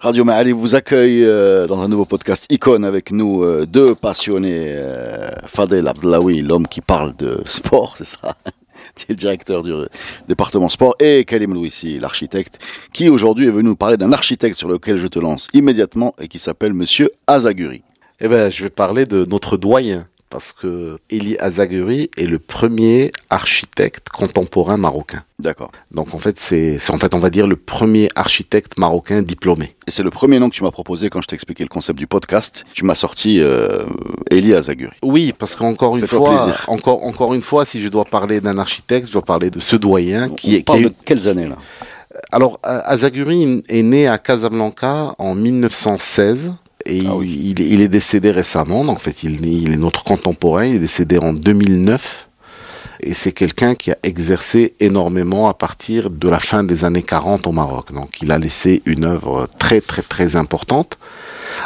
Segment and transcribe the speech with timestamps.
[0.00, 4.66] Radio Mahali vous accueille euh, dans un nouveau podcast Icône avec nous euh, deux passionnés.
[4.76, 8.36] euh, Fadel Abdelawi, l'homme qui parle de sport, c'est ça?
[8.94, 9.72] Qui est directeur du
[10.28, 12.58] département sport, et Kalim Louissi, l'architecte,
[12.92, 16.26] qui aujourd'hui est venu nous parler d'un architecte sur lequel je te lance immédiatement et
[16.26, 17.82] qui s'appelle Monsieur Azaguri.
[18.18, 23.10] Eh ben, je vais parler de notre doyen, parce que Eli Azaguri est le premier
[23.30, 25.22] architecte contemporain marocain.
[25.38, 25.70] D'accord.
[25.92, 29.74] Donc en fait, c'est, en fait, on va dire le premier architecte marocain diplômé.
[29.86, 32.06] Et c'est le premier nom que tu m'as proposé quand je t'expliquais le concept du
[32.06, 32.64] podcast.
[32.74, 33.84] Tu m'as sorti euh,
[34.30, 34.92] Eli Azaguri.
[35.02, 36.64] Oui, parce qu'encore une fois, plaisir.
[36.68, 39.76] encore, encore une fois, si je dois parler d'un architecte, je dois parler de ce
[39.76, 41.56] doyen qui est, qui parle est- de quelles années là?
[42.32, 46.52] Alors, Azaguri est né à Casablanca en 1916
[46.88, 48.84] et Ah il, il est- il est décédé récemment.
[48.84, 50.64] Donc, en fait, il, il est notre contemporain.
[50.64, 52.28] Il est décédé en 2009.
[53.00, 57.46] Et c'est quelqu'un qui a exercé énormément à partir de la fin des années 40
[57.46, 57.92] au Maroc.
[57.92, 60.98] Donc, il a laissé une œuvre très, très, très importante.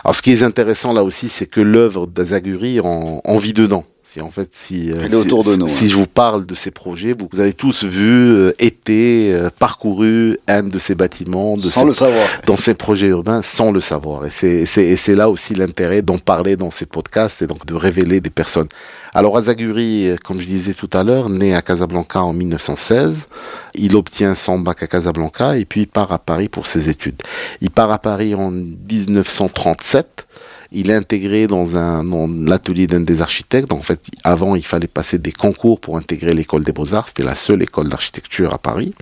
[0.05, 3.84] Alors, ce qui est intéressant là aussi, c'est que l'œuvre d'Azaguri en, en vit dedans.
[4.12, 5.88] Si en fait, si, euh, autour si- de nous, si hein.
[5.88, 10.36] je vous parle de ces projets, vous, vous avez tous vu, euh, été, euh, parcouru
[10.48, 12.27] un de ces bâtiments, de Sans ces- le savoir.
[12.46, 14.27] dans ces projets urbains sans le savoir.
[14.27, 17.64] Et c'est, c'est, et c'est là aussi l'intérêt d'en parler dans ces podcasts et donc
[17.64, 18.69] de révéler des personnes.
[19.14, 23.28] Alors Azaguri, euh, comme je disais tout à l'heure, né à Casablanca en 1916,
[23.74, 27.22] il obtient son bac à Casablanca et puis il part à Paris pour ses études.
[27.62, 30.26] Il part à Paris en 1937.
[30.75, 32.03] Il est intégré dans un
[32.47, 33.73] l'atelier d'un des architectes.
[33.73, 37.09] En fait, avant, il fallait passer des concours pour intégrer l'école des beaux-arts.
[37.09, 38.94] C'était la seule école d'architecture à Paris.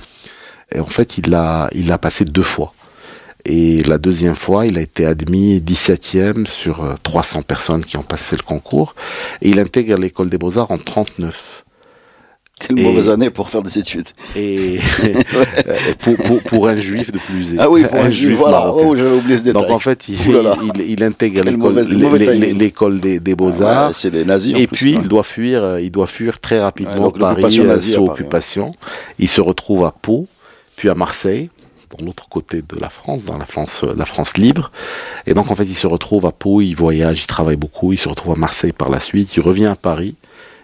[0.74, 2.74] Et en fait, il l'a il l'a passé deux fois.
[3.44, 8.02] Et la deuxième fois, il a été admis 17e sur euh, 300 personnes qui ont
[8.02, 8.94] passé le concours.
[9.40, 11.59] Et il intègre l'école des beaux-arts en 39.
[12.60, 14.08] Quelle Et- mauvaise année pour faire des études.
[14.36, 14.78] Et
[16.00, 18.58] pour, pour, pour un juif de plus Ah oui, pour un juif, voilà.
[18.60, 18.86] marocain.
[18.88, 19.62] Oh, j'avais oublié ce détail.
[19.62, 20.16] Donc en fait, il,
[20.76, 23.88] il, il intègre l'école des, des beaux-arts.
[23.88, 24.54] Ouais, c'est les nazis.
[24.56, 28.06] Et plus, puis il doit fuir, il doit fuir très rapidement Paris euh, nazie sous
[28.06, 28.74] occupation.
[29.18, 30.26] Il se retrouve à Pau,
[30.76, 31.50] puis à Marseille,
[31.96, 34.70] dans l'autre côté de la France, dans la France, euh, la France libre.
[35.26, 37.98] Et donc en fait, il se retrouve à Pau, il voyage, il travaille beaucoup, il
[37.98, 40.14] se retrouve à Marseille par la suite, il revient à Paris,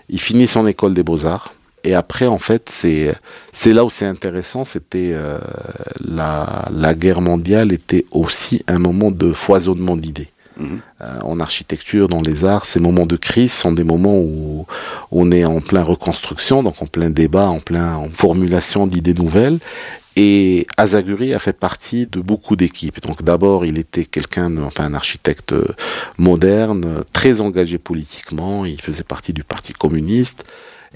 [0.09, 1.55] il finit son école des beaux-arts.
[1.87, 3.15] Et après, en fait, c'est
[3.53, 4.65] c'est là où c'est intéressant.
[4.65, 5.39] C'était euh,
[6.05, 10.29] la la guerre mondiale était aussi un moment de foisonnement d'idées.
[10.59, 10.81] Mhm.
[11.03, 14.67] Euh, en architecture, dans les arts, ces moments de crise sont des moments où
[15.13, 19.59] on est en plein reconstruction, donc en plein débat, en plein en formulation d'idées nouvelles.
[20.19, 23.01] Et Azaguri a fait partie de beaucoup d'équipes.
[23.03, 25.67] Donc d'abord, il était quelqu'un, enfin un architecte euh,
[26.19, 28.65] moderne, très engagé politiquement.
[28.65, 30.47] Il faisait partie du Parti communiste.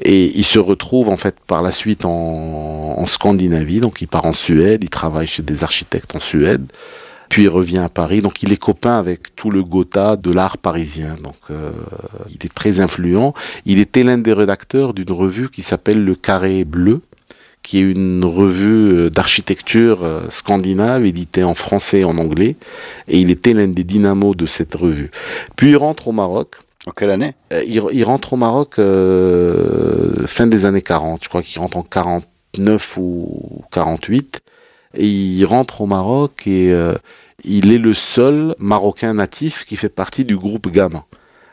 [0.02, 3.80] Et il se retrouve en fait par la suite en, Scandinavie.
[3.80, 6.64] Donc il part en Suède, il travaille chez des architectes en Suède.
[7.28, 8.22] Puis il revient à Paris.
[8.22, 11.16] Donc il est copain avec tout le Gotha de l'art parisien.
[11.22, 11.70] Donc euh,
[12.30, 13.34] il est très influent.
[13.66, 17.02] Il était l'un des rédacteurs d'une revue qui s'appelle Le Carré Bleu
[17.62, 22.56] qui est une revue euh, d'architecture euh, scandinave éditée en français et en anglais.
[23.08, 25.10] Et il était l'un des dynamos de cette revue.
[25.56, 26.56] Puis il rentre au Maroc.
[26.86, 27.34] En quelle année?
[27.52, 31.22] Euh, il, rentre au Maroc euh, fin des années 40.
[31.22, 34.40] Je crois qu'il rentre en 49 ou 48.
[34.94, 36.94] Et il rentre au Maroc et euh,
[37.44, 41.04] il est le seul Marocain natif qui fait partie du groupe Gamma.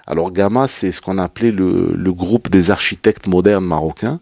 [0.07, 4.19] Alors Gamma, c'est ce qu'on appelait le groupe des architectes modernes marocains.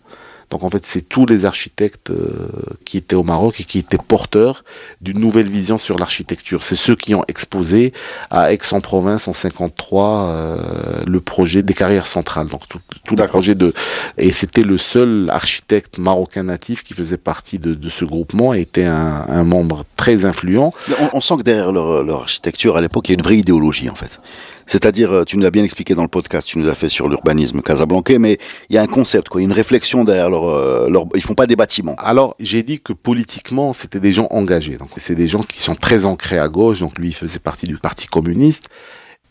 [0.49, 2.47] Donc en fait, c'est tous les architectes euh,
[2.85, 4.63] qui étaient au Maroc et qui étaient porteurs
[5.01, 6.63] d'une nouvelle vision sur l'architecture.
[6.63, 7.93] C'est ceux qui ont exposé
[8.29, 12.47] à Aix-en-Provence en 53 euh, le projet des carrières centrales.
[12.47, 13.39] Donc tout, tout le D'accord.
[13.39, 13.73] projet de
[14.17, 18.61] et c'était le seul architecte marocain natif qui faisait partie de, de ce groupement et
[18.61, 20.73] était un, un membre très influent.
[20.99, 23.37] On, on sent que derrière leur, leur architecture, à l'époque, il y a une vraie
[23.37, 24.19] idéologie, en fait.
[24.67, 27.07] C'est-à-dire, euh, tu nous l'as bien expliqué dans le podcast, tu nous l'as fait sur
[27.07, 28.39] l'urbanisme casablancais, mais
[28.69, 31.45] il y a un concept, quoi, une réflexion derrière leur, euh, leur, ils font pas
[31.47, 31.95] des bâtiments.
[31.97, 34.77] Alors, j'ai dit que politiquement, c'était des gens engagés.
[34.77, 36.79] Donc, c'est des gens qui sont très ancrés à gauche.
[36.79, 38.69] Donc, lui, il faisait partie du Parti communiste.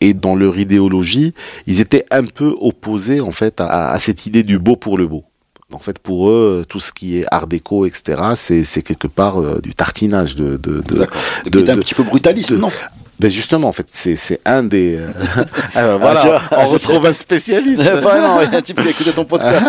[0.01, 1.33] Et dans leur idéologie,
[1.67, 5.07] ils étaient un peu opposés, en fait, à, à cette idée du beau pour le
[5.07, 5.23] beau.
[5.71, 9.59] En fait, pour eux, tout ce qui est art déco, etc., c'est quelque part euh,
[9.61, 10.57] du tartinage de...
[10.57, 12.69] de, de un petit peu brutaliste, de- non?
[13.17, 14.97] Ben justement, en fait, c'est un des.
[14.97, 15.07] Euh,
[15.77, 17.81] euh, voilà, ah, on retrouve un spécialiste.
[17.83, 19.65] non, il y a un type qui a écouté ton podcast.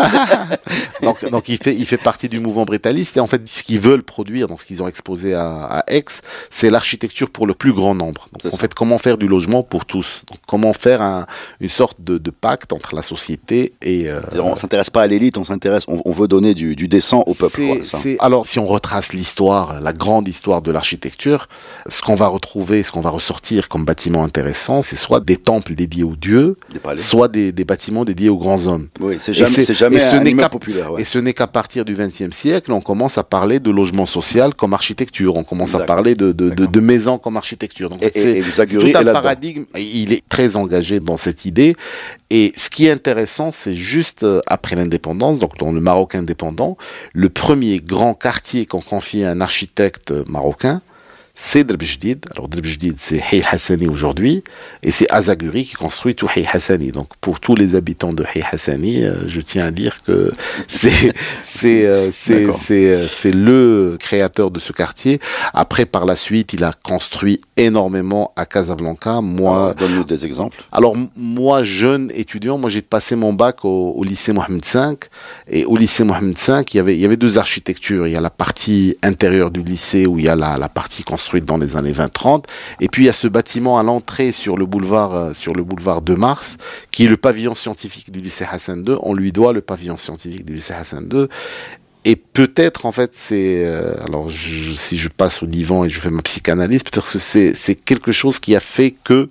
[1.03, 3.79] donc, donc il fait, il fait partie du mouvement brutaliste et en fait, ce qu'ils
[3.79, 6.05] veulent produire, donc ce qu'ils ont exposé à, à Aix,
[6.51, 8.29] c'est l'architecture pour le plus grand nombre.
[8.33, 10.23] Donc, en fait, comment faire du logement pour tous?
[10.29, 11.27] Donc, Comment faire un,
[11.61, 14.11] une sorte de, de, pacte entre la société et.
[14.11, 17.35] Euh, on s'intéresse pas à l'élite, on s'intéresse, on, veut donner du, du décent au
[17.35, 17.63] peuple.
[17.67, 17.77] Quoi,
[18.21, 21.49] alors, si on retrace l'histoire, la grande histoire de l'architecture,
[21.89, 23.36] ce qu'on va retrouver, ce qu'on va ressortir
[23.69, 26.57] comme bâtiments intéressants, c'est soit des temples dédiés aux dieux,
[26.97, 28.89] soit des, bâtiments dédiés aux grands hommes.
[29.01, 30.91] Oui, c'est jamais, c'est jamais un immeuble populaire.
[30.99, 34.55] Et ce n'est qu'à partir du XXe siècle, on commence à parler de logement social
[34.55, 37.91] comme architecture, on commence à parler de, de, de, maisons comme architecture.
[37.91, 38.39] Donc c'est
[38.69, 41.75] tout un paradigme, il est très engagé dans cette idée.
[42.31, 46.77] Et ce qui est intéressant, c'est juste euh, après l'indépendance, donc dans le Maroc indépendant,
[47.13, 50.81] le premier grand quartier qu'on confie à un architecte marocain,
[51.39, 52.25] c'est Drebjdid.
[52.33, 54.43] Alors Drebjdid, c'est Hay Hassani aujourd'hui,
[54.83, 56.93] et c'est Azaguri qui construit tout Hay Hassani.
[56.93, 60.33] Donc pour tous les habitants de Hay Hassani, euh, je tiens à dire que
[60.69, 61.13] c'est
[61.43, 65.21] c'est euh, c'est c'est euh, c'est le créateur de ce quartier.
[65.53, 69.21] Après, par la suite, il a construit énormément à Casablanca.
[69.21, 70.65] Moi, donne-nous des exemples.
[70.73, 74.81] Alors moi, jeune étudiant, moi j'ai passé mon bac au, lycée Mohamed V,
[75.49, 78.07] et au lycée Mohamed V, il y avait il y avait deux architectures.
[78.07, 81.03] Il y a la partie intérieure du lycée où il y a la la partie
[81.03, 82.45] construction dans les années 20-30.
[82.81, 85.63] Et puis il y a ce bâtiment à l'entrée sur le boulevard euh, sur le
[85.65, 86.57] boulevard de Mars,
[86.91, 88.97] qui est le pavillon scientifique du lycée Hassan II.
[89.03, 91.27] On lui doit le pavillon scientifique du lycée Hassan II.
[92.09, 96.11] Et peut-être, en fait, c'est euh, alors si je passe au divan et je fais
[96.11, 99.29] ma psychanalyse, peut-être que c'est quelque chose qui a fait que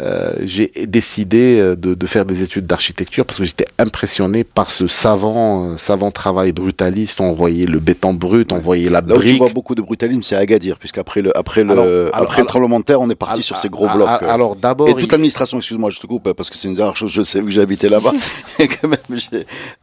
[0.00, 4.68] euh, j'ai décidé euh, de, de, faire des études d'architecture parce que j'étais impressionné par
[4.68, 7.20] ce savant, euh, savant travail brutaliste.
[7.20, 9.34] On voyait le béton brut, on voyait la Là brique.
[9.34, 12.80] Où tu vois beaucoup de brutalisme, c'est Agadir, puisqu'après le, après le, après le tremblement
[12.80, 14.08] de terre, on est parti sur ces gros blocs.
[14.22, 17.12] Alors d'abord, et toute l'administration, excuse-moi, je te coupe parce que c'est une dernière chose.
[17.12, 18.12] Je sais que j'ai habité là-bas.
[18.58, 18.98] quand même,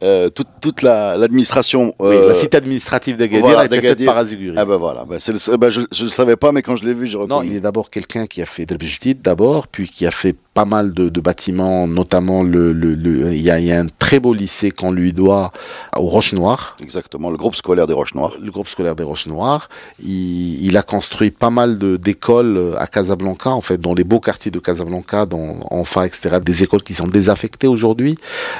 [0.02, 1.94] euh, toute, toute l'administration.
[1.98, 4.56] La, oui, la cité administrative d'Agadir voilà, faite par Aziguri.
[4.58, 6.92] Ah ben voilà, ben, le, ben, je, je le savais pas, mais quand je l'ai
[6.92, 7.16] vu, j'ai.
[7.16, 10.64] Non, il est d'abord quelqu'un qui a fait Delbjdid d'abord, puis qui a fait pas
[10.64, 13.86] mal de, de bâtiments, notamment le, le, le, il, y a, il y a un
[13.86, 15.50] très beau lycée qu'on lui doit
[15.96, 16.76] aux Roches Noires.
[16.82, 18.34] Exactement, le groupe scolaire des Roches Noires.
[18.40, 19.68] Le groupe scolaire des Roches Noires.
[20.02, 24.50] Il, il a construit pas mal d'écoles à Casablanca, en fait, dans les beaux quartiers
[24.50, 26.38] de Casablanca, dans Enfa, etc.
[26.44, 28.16] Des écoles qui sont désaffectées aujourd'hui.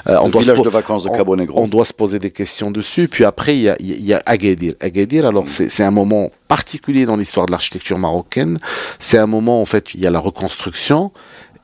[0.08, 1.60] Euh, le village de vacances de Cabo Negro.
[1.60, 3.08] On, doit se poser des questions dessus.
[3.08, 4.74] Puis après, il y a, il y a Agadir.
[4.80, 5.68] Agadir, alors mm.
[5.68, 8.58] c'est un moment particulier dans l'histoire de l'architecture marocaine.
[8.98, 11.10] C'est un moment, en fait, il y a la reconstruction.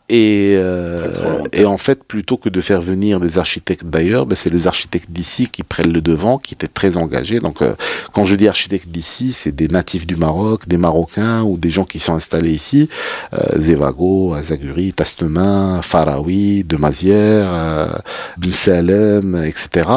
[0.09, 4.49] Et, euh, et en fait, plutôt que de faire venir des architectes d'ailleurs, ben c'est
[4.49, 7.41] les architectes d'ici qui prennent le devant, qui étaient très engagés.
[7.41, 7.75] Donc, euh,
[8.15, 11.85] quand je dis architectes d'ici, c'est des natifs du Maroc, des Marocains ou des gens
[11.85, 12.89] qui sont installés ici.
[13.35, 17.89] Euh, Zevago, Azaguri, Tastemain, Faraoui, Demazière, euh,
[18.39, 19.91] Ben Salem, etc.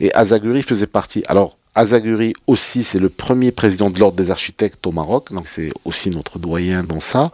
[0.00, 1.22] Et Azaguri faisait partie.
[1.28, 5.72] Alors, Azaguri aussi, c'est le premier président de l'ordre des architectes au Maroc, donc c'est
[5.84, 7.30] aussi notre doyen dans ça.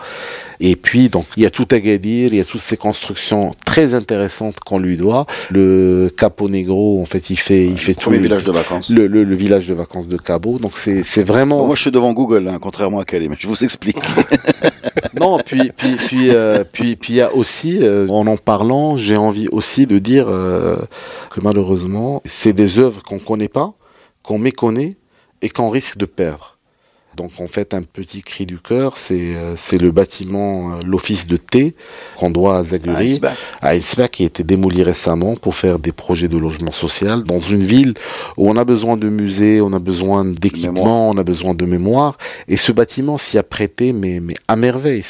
[0.60, 3.94] Et puis, donc, il y a tout Agadir, il y a toutes ces constructions très
[3.94, 5.26] intéressantes qu'on lui doit.
[5.50, 8.90] Le Capo Negro, en fait, il fait, il fait tout le village de vacances.
[8.90, 10.58] Le, le, le, village de vacances de Cabo.
[10.58, 11.66] Donc, c'est, c'est vraiment.
[11.66, 13.98] moi, je suis devant Google, hein, contrairement à Calais, mais je vous explique.
[15.20, 18.96] non, puis, puis, puis, euh, puis, puis, il y a aussi, euh, en en parlant,
[18.96, 20.76] j'ai envie aussi de dire euh,
[21.30, 23.74] que malheureusement, c'est des œuvres qu'on connaît pas
[24.22, 24.96] qu'on méconnaît
[25.42, 26.58] et qu'on risque de perdre.
[27.16, 31.26] Donc en fait, un petit cri du cœur, c'est euh, c'est le bâtiment, euh, l'office
[31.26, 31.74] de thé
[32.16, 33.20] qu'on doit à Zaguri,
[33.60, 37.38] à Isbach, qui a été démoli récemment pour faire des projets de logement social dans
[37.38, 37.94] une ville
[38.36, 42.16] où on a besoin de musées, on a besoin d'équipements, on a besoin de mémoire.
[42.46, 45.04] Et ce bâtiment s'y a prêté, mais, mais à merveille.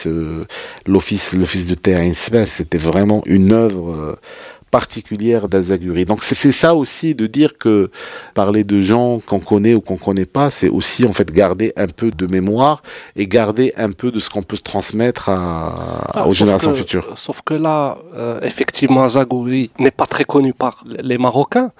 [0.87, 4.17] L'office l'office de thé à Isbach, c'était vraiment une œuvre euh,
[4.71, 6.05] particulière d'Azaguri.
[6.05, 7.91] Donc c'est ça aussi de dire que
[8.35, 11.89] parler de gens qu'on connaît ou qu'on connaît pas, c'est aussi en fait garder un
[11.89, 12.83] peu de mémoire
[13.17, 17.07] et garder un peu de ce qu'on peut se transmettre à, ah, aux générations futures.
[17.17, 21.73] Sauf que là, euh, effectivement, Azaguri n'est pas très connu par les Marocains.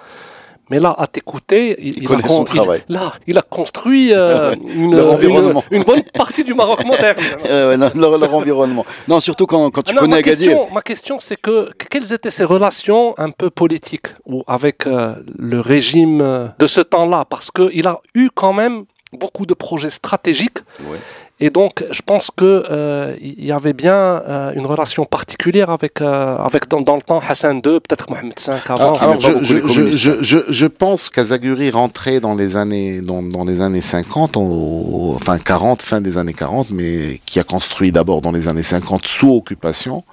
[0.71, 2.81] Mais là, à t'écouter, il, il, a, son travail.
[2.87, 7.17] là, il a construit euh, une, une, une, bonne partie du Maroc moderne.
[7.45, 8.85] euh, leur, leur, environnement.
[9.05, 10.47] Non, surtout quand, quand tu connais ma Agadir.
[10.47, 15.15] Question, ma question, c'est que quelles étaient ses relations un peu politiques ou avec euh,
[15.37, 17.25] le régime de ce temps-là?
[17.29, 20.59] Parce qu'il a eu quand même beaucoup de projets stratégiques.
[20.89, 20.97] Ouais.
[21.43, 25.99] Et donc, je pense que euh, il y avait bien euh, une relation particulière avec,
[25.99, 28.93] euh, avec dans, dans le temps Hassan II, peut-être Mohamed V avant.
[28.93, 33.23] Alors, je, beaucoup je, je, je, je, je pense qu'Azaguri rentrait dans les années dans,
[33.23, 37.91] dans les années 50, au- enfin 40, fin des années 40, mais qui a construit
[37.91, 40.03] d'abord dans les années 50 sous occupation,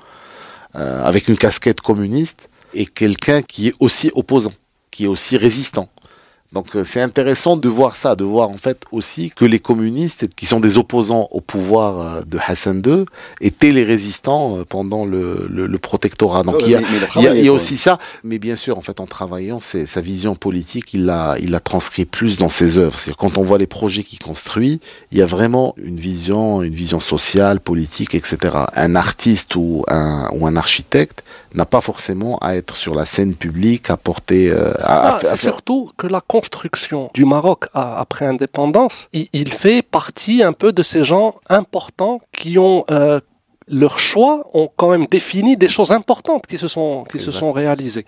[0.76, 4.52] euh, avec une casquette communiste, et quelqu'un qui est aussi opposant,
[4.90, 5.88] qui est aussi résistant.
[6.52, 10.28] Donc euh, c'est intéressant de voir ça, de voir en fait aussi que les communistes,
[10.35, 13.05] qui sont des opposants au pouvoir euh, de Hassan II,
[13.43, 16.45] étaient les résistants euh, pendant le, le, le protectorat.
[16.45, 18.57] Donc il y a, il a y a, il y a aussi ça, mais bien
[18.57, 22.38] sûr, en fait, en travaillant, c'est sa vision politique, il l'a, il l'a transcrit plus
[22.38, 22.97] dans ses œuvres.
[22.99, 24.81] C'est-à-dire quand on voit les projets qu'il construit,
[25.12, 28.38] il y a vraiment une vision, une vision sociale, politique, etc.
[28.75, 31.25] Un artiste ou un ou un architecte
[31.55, 35.17] n'a pas forcément à être sur la scène publique, à porter, euh, à, à Ah,
[35.17, 40.52] à c'est faire- surtout que la construction du Maroc après indépendance, il, fait partie un
[40.52, 43.21] peu de ces gens importants qui ont euh,
[43.66, 47.50] leur choix ont quand même défini des choses importantes qui se sont qui se sont
[47.52, 48.07] réalisées.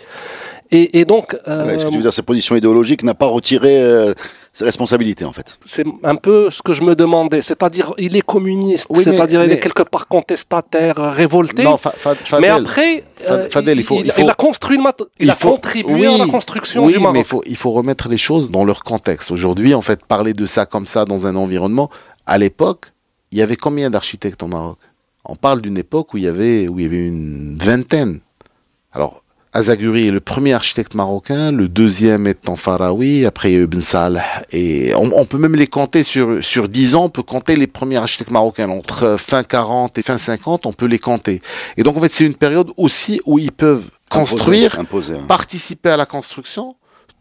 [0.70, 3.26] Et, et donc euh, Ouais, ce que tu veux dire, sa position idéologique n'a pas
[3.26, 4.14] retiré euh,
[4.52, 5.56] ses responsabilités, en fait.
[5.64, 9.52] c'est un peu ce que je me demandais, c'est-à-dire il est communiste, Oui, c'est-à-dire il
[9.52, 11.62] est quelque part contestataire, euh, révolté.
[11.62, 14.78] Non, Fa- Fa- Fadel, mais après, euh, Fadel, il faut- il il, faut- a construit
[14.78, 14.84] il,
[15.20, 17.14] il a faut- contribué à la construction oui, du Maroc.
[17.14, 19.30] mais il faut, il faut remettre les choses dans leur contexte.
[19.30, 21.88] Aujourd'hui, en fait, parler de ça comme ça dans un environnement,
[22.26, 22.86] à l'époque,
[23.30, 24.78] il y avait combien d'architectes au Maroc?
[25.24, 28.20] On parle d'une époque où il y avait, où il y avait une vingtaine.
[28.92, 34.24] Alors, Azaguri est le premier architecte marocain, le deuxième étant Farawi, après Ibn Salah.
[34.52, 37.66] Et on, on peut même les compter sur, sur 10 ans, on peut compter les
[37.66, 38.68] premiers architectes marocains.
[38.68, 41.42] Entre fin 40 et fin 50, on peut les compter.
[41.76, 45.26] Et donc, en fait, c'est une période aussi où ils peuvent construire, Imposé, hein.
[45.26, 46.76] participer à la construction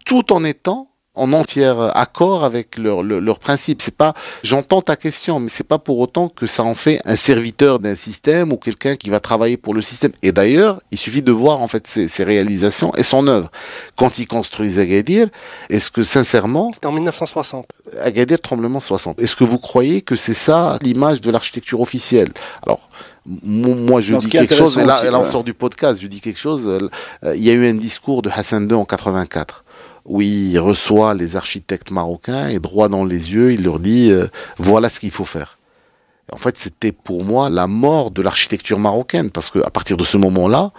[0.05, 3.81] tout en étant en entier accord avec leurs leur, leurs principes.
[3.81, 4.13] C'est pas,
[4.43, 7.95] j'entends ta question, mais c'est pas pour autant que ça en fait un serviteur d'un
[7.95, 10.11] système ou quelqu'un qui va travailler pour le système.
[10.23, 13.51] Et d'ailleurs, il suffit de voir en fait ses, ses réalisations et son œuvre.
[13.95, 15.27] Quand il construit Agadir,
[15.69, 17.65] est-ce que sincèrement, C'était en 1960.
[18.01, 22.29] Agadir tremblement 60, est-ce que vous croyez que c'est ça l'image de l'architecture officielle?
[22.63, 22.89] Alors,
[23.25, 26.21] moi je Non, dis quelque chose, et là, là, on sort du podcast, je dis
[26.21, 29.63] quelque chose, euh, il y a eu un discours de Hassan II en 84
[30.05, 34.27] où il reçoit les architectes marocains et droit dans les yeux, il leur dit euh,
[34.57, 35.59] voilà ce qu'il faut faire.
[36.31, 40.03] En fait, c'était pour moi la mort de l'architecture marocaine parce que à partir de
[40.03, 40.71] ce moment-là,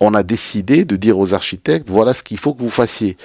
[0.00, 3.16] on a décidé de dire aux architectes voilà ce qu'il faut que vous fassiez.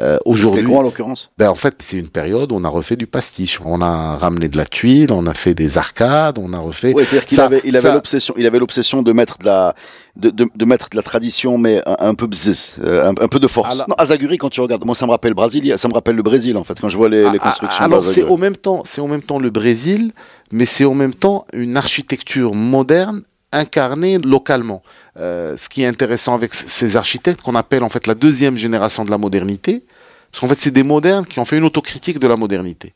[0.00, 1.30] Euh, Aujourd'hui, quoi, en l'occurrence?
[1.36, 3.60] ben en fait, c'est une période où on a refait du pastiche.
[3.62, 6.94] On a ramené de la tuile, on a fait des arcades, on a refait.
[6.94, 9.44] Ouais, c'est-à-dire qu'il Ça- avait, il avait ça- l'obsession, il avait l'obsession de mettre de
[9.44, 9.74] la,
[10.16, 13.28] de, de, de mettre de la tradition, mais un, un peu bzzz, euh, un, un
[13.28, 13.70] peu de force.
[13.74, 16.22] Alors- non, Azaguri, quand tu regardes, moi, ça me rappelle Brésil, ça me rappelle le
[16.22, 17.78] Brésil, en fait, quand je vois les, les Ah, constructions.
[17.82, 20.12] ah, Alors c'est au même temps, c'est en même temps le Brésil,
[20.52, 24.82] mais c'est en même temps une architecture moderne incarnée localement.
[25.18, 29.04] Euh, ce qui est intéressant avec ces architectes qu'on appelle en fait la deuxième génération
[29.04, 29.84] de la modernité,
[30.30, 32.94] parce qu'en fait c'est des modernes qui ont fait une autocritique de la modernité.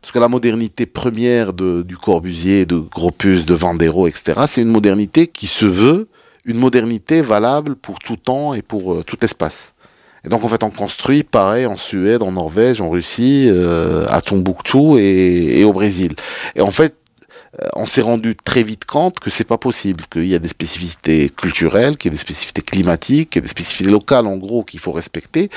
[0.00, 4.68] Parce que la modernité première de, du Corbusier, de Gropius, de Vandero, etc., c'est une
[4.68, 6.08] modernité qui se veut
[6.44, 9.72] une modernité valable pour tout temps et pour euh, tout espace.
[10.24, 14.20] Et donc en fait on construit pareil en Suède, en Norvège, en Russie, euh, à
[14.20, 16.14] Tombouctou et, et au Brésil.
[16.54, 16.96] Et en fait
[17.74, 21.30] on s'est rendu très vite compte que c'est pas possible, qu'il y a des spécificités
[21.30, 24.64] culturelles, qu'il y a des spécificités climatiques, qu'il y a des spécificités locales en gros
[24.64, 25.50] qu'il faut respecter.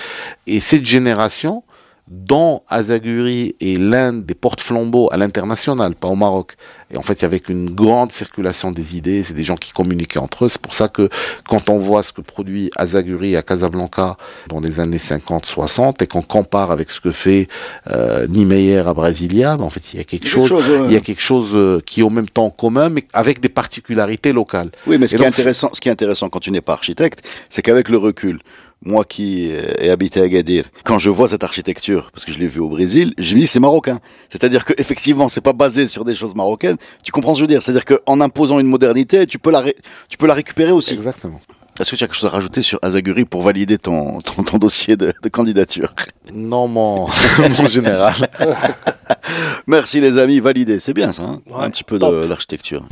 [0.48, 1.64] Et cette génération,
[2.10, 6.56] dont Azaguri est l'un des porte-flambeaux à l'international, pas au Maroc.
[6.92, 9.72] Et en fait, il y avait une grande circulation des idées, c'est des gens qui
[9.72, 10.50] communiquaient entre eux.
[10.50, 11.08] C'est pour ça que
[11.48, 16.24] quand on voit ce que produit Azaguri à Casablanca dans les années 50-60 et qu'on
[16.24, 17.48] compare avec ce que fait
[17.92, 20.52] euh, Niemeyer à Brasilia, ben, en fait, il y a quelque chose,
[20.88, 23.50] il y a quelque chose euh, qui est au même temps commun, mais avec des
[23.50, 24.72] particularités locales.
[24.88, 26.74] Oui, mais ce Et qui, est intéressant, ce qui est intéressant quand tu n'es pas
[26.74, 28.40] architecte, c'est qu'avec le recul,
[28.82, 32.40] moi qui euh, ai habité à Agadir, quand je vois cette architecture, parce que je
[32.40, 34.00] l'ai vu au Brésil, je me dis c'est marocain.
[34.30, 36.78] C'est-à-dire que effectivement, c'est pas basé sur des choses marocaines.
[37.04, 37.62] Tu comprends ce que je veux dire?
[37.62, 39.76] C'est-à-dire qu'en imposant une modernité, tu peux la, ré-
[40.08, 40.94] tu peux la récupérer aussi.
[40.94, 41.42] Exactement.
[41.80, 44.58] Est-ce que tu as quelque chose à rajouter sur Azaguri pour valider ton, ton, ton
[44.58, 45.94] dossier de, de candidature?
[46.34, 47.08] Non, mon,
[47.60, 48.16] mon général.
[49.68, 50.80] Merci les amis, validé.
[50.80, 51.42] C'est bien ça, hein?
[51.48, 52.14] Ouais, un petit peu top.
[52.24, 52.86] de l'architecture.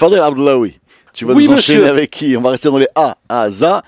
[0.00, 0.78] Fadel Abdellaoui,
[1.12, 1.90] tu vas Oui, nous enchaîner monsieur.
[1.90, 3.82] avec qui On va rester dans les A, A, ZA,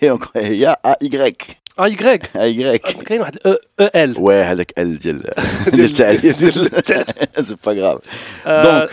[0.01, 1.57] et encore il y a A, Y.
[1.77, 2.29] Ah, Y.
[2.35, 2.79] A, Y.
[3.05, 4.13] كاين واحد E E L.
[4.17, 5.21] Ouais, هذاك ال ديال
[5.73, 7.99] ديال التعريف ديال- c'est pas grave.
[8.45, 8.89] Euh, Donc,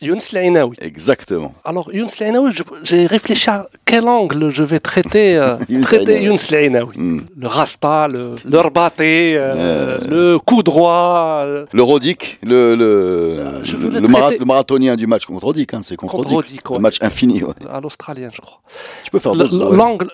[0.00, 0.76] Younes, Lainaoui.
[0.80, 1.52] Exactement.
[1.64, 2.52] Alors, Younes Lainaoui,
[2.84, 6.24] j'ai réfléchi à quel angle je vais traiter, euh, Younes traiter Lainaoui.
[6.26, 6.96] Younes Lainaoui.
[6.96, 7.20] Hmm.
[7.36, 9.98] Le rasta, le, le rebatté, euh, Euh.
[10.34, 15.44] le coup droit, euh, Le Rodic, le, le, je veux le, marathonien du match contre
[15.46, 16.50] Rodic, hein, c'est contre, Contre Rodic.
[16.50, 16.76] Rodic, ouais.
[16.76, 17.42] Le match infini.
[17.42, 17.52] ouais.
[17.70, 18.60] à l'australien, je crois.
[19.04, 19.46] Tu peux faire ouais.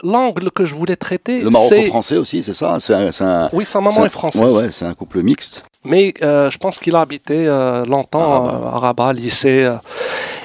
[0.03, 1.75] L'angle que je voulais traiter, Le c'est...
[1.77, 4.43] Maroco-français aussi, c'est ça C'est un, un- Oui, sa maman un- est française.
[4.43, 5.65] Ouais, ouais, c'est un couple mixte.
[5.85, 8.57] Mais euh, je pense qu'il a habité euh, longtemps À Rabat.
[8.57, 9.65] euh, à Rabat, lycée.
[9.65, 9.77] euh.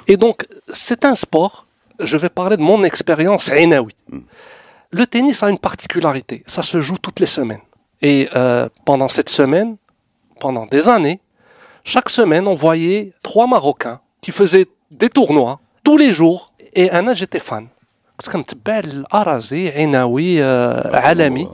[0.08, 1.66] Et donc, c'est un sport.
[2.00, 3.96] Je vais parler de mon expérience Ainaoui.
[4.10, 4.20] Mm.
[4.92, 6.44] Le tennis a une particularité.
[6.48, 7.62] Ça se joue toutes les semaines.
[8.02, 8.30] Et
[8.86, 9.76] pendant cette semaine,
[10.40, 11.20] pendant des années,
[11.84, 16.54] chaque semaine, on voyait trois Marocains qui faisaient des tournois tous les jours.
[16.74, 17.68] Et un j'étais fan.
[18.19, 21.49] كنت كنتبع الأراضي عيناوي آه، عالمي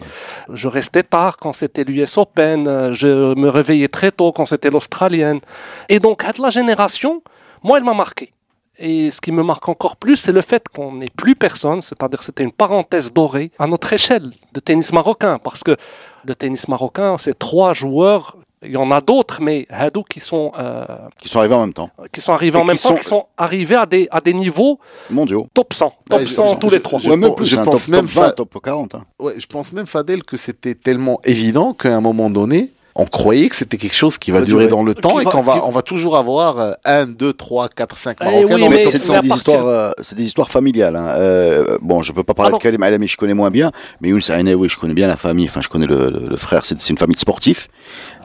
[0.53, 4.71] je restais tard quand c'était l'US Open, euh, je me réveillais très tôt quand c'était
[4.71, 5.41] l'Australienne.
[5.89, 7.23] Et donc, à la génération,
[7.63, 8.33] moi, elle m'a marqué.
[8.79, 12.19] Et ce qui me marque encore plus, c'est le fait qu'on n'ait plus personne, c'est-à-dire
[12.19, 15.77] que c'était une parenthèse dorée à notre échelle de tennis marocain, parce que
[16.25, 20.52] le tennis marocain, c'est trois joueurs, il y en a d'autres, mais Hadou qui sont,
[20.58, 20.86] euh,
[21.22, 21.90] Qui sont arrivés en même temps.
[22.12, 24.80] qui sont arrivés Et en même temps, qui sont arrivés à des, à des niveaux
[25.10, 25.48] Mondiaux.
[25.54, 27.00] top 100, top Ouais, je- 100 je- tous je- les trois.
[27.00, 28.96] je- même plus, je pense top, même top 20, fa- top 40.
[28.96, 29.04] hein.
[29.20, 33.50] Ouais, je pense même, Fadel, que c'était tellement évident qu'à un moment donné, on croyait
[33.50, 34.72] que c'était quelque chose qui va Va durer durer.
[34.72, 37.98] dans le temps et qu'on va, on va toujours avoir euh, 1, 2, 3, 4,
[37.98, 39.22] 5 Eh Marocains oui, dans mais c'est c'est c'est à 100.
[39.24, 40.96] des histoires, euh, c'est des histoires familiales.
[40.96, 41.08] Hein.
[41.18, 44.22] Euh, bon, je peux pas parler de Kalim Alami, je connais moins bien, mais Younes
[44.30, 45.46] Ainaoui, je connais bien la famille.
[45.50, 46.64] Enfin, je connais le, le- le frère.
[46.64, 47.68] C'est c'est une famille de sportifs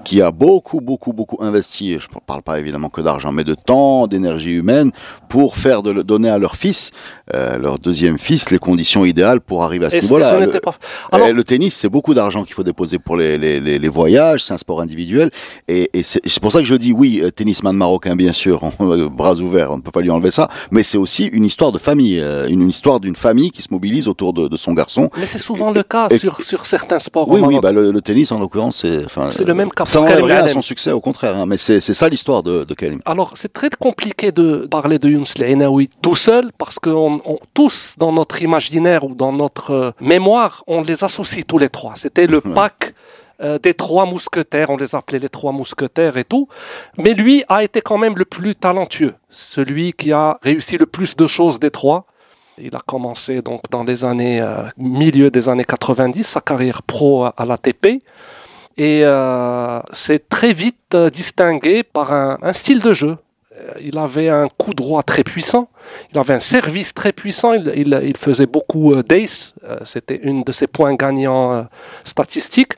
[0.04, 1.98] qui a beaucoup, beaucoup, beaucoup investi.
[1.98, 4.90] Je ne parle pas évidemment que d'argent, mais de temps, d'énergie humaine
[5.28, 6.90] pour faire de donner à leur fils,
[7.34, 10.30] euh, leur deuxième fils, les conditions idéales pour arriver à ce niveau-là.
[10.30, 10.46] ce Le-
[11.12, 14.42] Euh, Alors, tennis, c'est beaucoup d'argent qu'il faut déposer pour les, les, les, les voyages,
[14.44, 15.30] c'est un sport individuel.
[15.68, 19.06] Et, et c'est pour ça que je dis oui, euh, tennisman marocain, bien sûr, on-
[19.06, 20.48] bras ouverts, on ne peut pas lui enlever ça.
[20.70, 23.68] Mais c'est aussi une histoire de famille, euh, une, une histoire d'une famille qui se
[23.70, 25.08] mobilise autour de, de son garçon.
[25.18, 27.28] mais c'est souvent le cas et- sur, sur certains sports.
[27.28, 30.24] Oui, oui, bah, le, le tennis, en l'occurrence, c'est enfin, C'est le même cas Karim
[30.24, 31.36] rien à son succès, au contraire.
[31.36, 33.00] hein, mais c'est ça l'histoire de, de Kalim.
[33.04, 37.38] Alors, c'est très compliqué de parler de Younes Lainaoui tout seul parce que on, on-
[37.54, 41.94] tous, dans notre imaginaire ou dans notre euh, mémoire, on les associe tous les trois.
[41.96, 42.94] C'était le pack
[43.42, 46.46] euh, des trois mousquetaires, on les appelait les trois mousquetaires et tout.
[46.98, 51.16] Mais lui a été quand même le plus talentueux, celui qui a réussi le plus
[51.16, 52.04] de choses des trois.
[52.62, 57.24] Il a commencé donc dans les années euh, milieu des années 90 sa carrière pro
[57.24, 58.02] à, à l'ATP
[58.80, 63.14] et euh, c'est très vite euh, distingué par un, style de jeu.
[63.54, 65.68] Euh, Il avait un coup droit très puissant,
[66.10, 67.66] il avait un service très puissant, il,
[68.10, 69.52] il- faisait beaucoup d'ace,
[69.84, 71.66] c'était une de ses points gagnants
[72.04, 72.74] statistiques.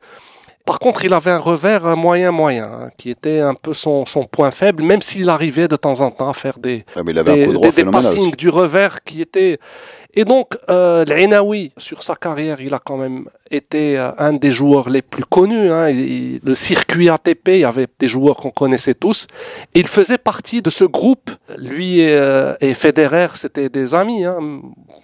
[0.64, 4.50] Par contre, il avait un revers moyen-moyen, hein, qui était un peu son, son point
[4.52, 7.34] faible, même s'il arrivait de temps en temps à faire des, Ouais, mais il avait
[7.46, 8.36] des, un des- passings aussi.
[8.36, 9.58] du revers qui étaient...
[10.14, 14.50] Et donc, euh, l'Ainaoui, sur sa carrière, il a quand même été euh, un des
[14.50, 15.70] joueurs les plus connus.
[15.72, 15.88] hein.
[15.88, 16.00] Il-
[16.34, 19.26] il- le circuit ATP, il y avait des joueurs qu'on connaissait tous.
[19.74, 21.30] Et il faisait partie de ce groupe.
[21.56, 24.60] Lui et, euh, et Federer, c'était des amis hein,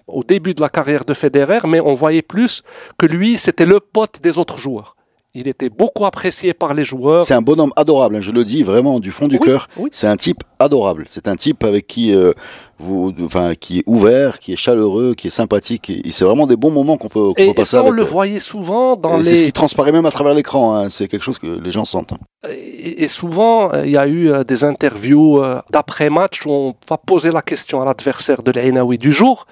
[0.07, 2.63] au début de la carrière de Federer, mais on voyait plus
[2.99, 4.95] que lui, c'était le pote des autres joueurs.
[5.35, 7.21] Il était beaucoup apprécié par les joueurs.
[7.23, 9.69] C'est un bonhomme adorable, hein, je le dis vraiment du fond du Oui, cœur.
[9.77, 9.91] oui.
[9.93, 11.05] C'est un type adorable.
[11.07, 12.33] C'est un type avec qui euh,
[12.79, 15.91] vous, enfin, qui est ouvert, qui est chaleureux, qui est sympathique.
[15.91, 17.89] Et, et c'est vraiment des bons moments qu'on peut, Et, peut et passer ça, on
[17.89, 17.97] avec.
[17.97, 19.37] le euh, voyait souvent dans et C'est les...
[19.37, 20.75] ce qui transparaît même à travers l'écran.
[20.77, 20.89] hein.
[20.89, 22.15] C'est quelque chose que les gens sentent.
[22.51, 26.75] Et, et souvent, euh, il y a eu euh, des interviews euh, d'après-match où on
[26.89, 29.47] va poser la question à l'adversaire de l'Ainaoui du jour.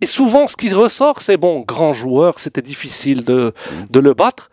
[0.00, 3.52] Et souvent, ce qui ressort, c'est bon, grand joueur, c'était difficile de,
[3.90, 4.48] de le battre.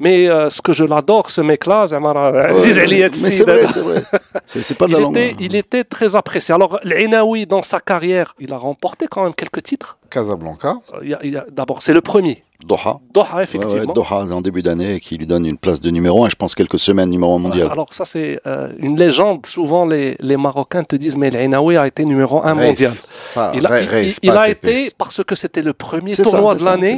[0.00, 4.02] Mais euh, ce que je l'adore, ce mec-là, Zamara Aziz Ouais, c'est vrai, c'est vrai.
[4.46, 5.16] C'est pas de il la langue.
[5.16, 5.36] était, hein.
[5.38, 6.54] il était très apprécié.
[6.54, 9.98] Alors, l'Ainaoui, dans sa carrière, il a remporté quand même quelques titres.
[10.08, 10.74] Casablanca.
[11.04, 12.42] Euh, D'abord, c'est le premier.
[12.66, 13.00] Doha.
[13.14, 13.92] Doha, Ouais, ouais, effectivement.
[13.94, 16.78] Doha en début d'année qui lui donne une place de numéro 1, je pense quelques
[16.78, 17.68] semaines numéro 1 mondial.
[17.72, 19.46] Alors ça c'est euh, une légende.
[19.46, 22.66] Souvent les, les Marocains te disent mais l'Ainaoui a été numéro un Race.
[22.66, 22.92] mondial.
[23.34, 26.96] Pas- Il a, il- il été parce que c'était le premier ça, tournoi de l'année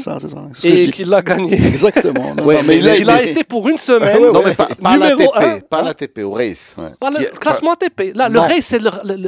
[0.64, 1.54] et qu'il l'a gagné.
[1.66, 2.34] Exactement.
[2.36, 4.22] Non, Ouais, non, mais il a il a été- pour une semaine.
[4.22, 6.74] Non, mais pas, pas l'ATP, pas l'ATP, au race.
[6.78, 6.90] Ouais.
[6.98, 8.12] Pas le classement ATP.
[8.14, 8.74] Là, le race